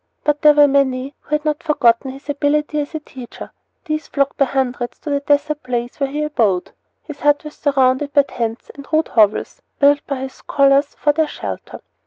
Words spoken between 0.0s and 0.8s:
But there were